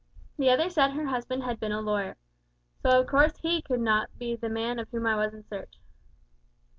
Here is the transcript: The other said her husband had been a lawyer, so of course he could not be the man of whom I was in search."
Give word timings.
The 0.39 0.49
other 0.49 0.67
said 0.71 0.93
her 0.93 1.05
husband 1.05 1.43
had 1.43 1.59
been 1.59 1.71
a 1.71 1.79
lawyer, 1.79 2.17
so 2.81 2.99
of 3.01 3.05
course 3.05 3.37
he 3.43 3.61
could 3.61 3.81
not 3.81 4.09
be 4.17 4.35
the 4.35 4.49
man 4.49 4.79
of 4.79 4.89
whom 4.89 5.05
I 5.05 5.15
was 5.15 5.31
in 5.31 5.43
search." 5.47 5.75